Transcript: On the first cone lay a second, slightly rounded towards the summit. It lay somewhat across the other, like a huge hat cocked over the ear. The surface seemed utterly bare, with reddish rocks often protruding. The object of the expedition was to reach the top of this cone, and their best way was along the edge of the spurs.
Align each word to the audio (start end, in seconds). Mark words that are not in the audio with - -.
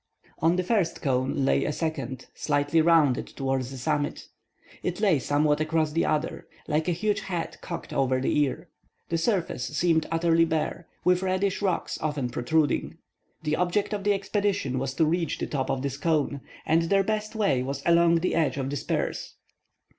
On 0.39 0.55
the 0.55 0.63
first 0.63 0.99
cone 1.03 1.45
lay 1.45 1.63
a 1.63 1.71
second, 1.71 2.25
slightly 2.33 2.81
rounded 2.81 3.27
towards 3.27 3.69
the 3.69 3.77
summit. 3.77 4.29
It 4.81 4.99
lay 4.99 5.19
somewhat 5.19 5.61
across 5.61 5.91
the 5.91 6.07
other, 6.07 6.47
like 6.67 6.87
a 6.87 6.91
huge 6.91 7.19
hat 7.19 7.61
cocked 7.61 7.93
over 7.93 8.19
the 8.19 8.35
ear. 8.39 8.67
The 9.09 9.19
surface 9.19 9.63
seemed 9.63 10.07
utterly 10.11 10.43
bare, 10.43 10.87
with 11.05 11.21
reddish 11.21 11.61
rocks 11.61 11.99
often 12.01 12.29
protruding. 12.29 12.97
The 13.43 13.57
object 13.57 13.93
of 13.93 14.03
the 14.03 14.13
expedition 14.13 14.79
was 14.79 14.95
to 14.95 15.05
reach 15.05 15.37
the 15.37 15.45
top 15.45 15.69
of 15.69 15.83
this 15.83 15.97
cone, 15.97 16.41
and 16.65 16.81
their 16.81 17.03
best 17.03 17.35
way 17.35 17.61
was 17.61 17.83
along 17.85 18.21
the 18.21 18.33
edge 18.33 18.57
of 18.57 18.71
the 18.71 18.77
spurs. 18.77 19.35